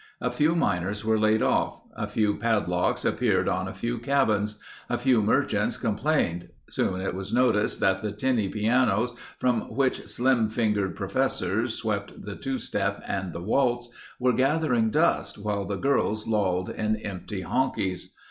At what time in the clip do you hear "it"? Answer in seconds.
7.01-7.13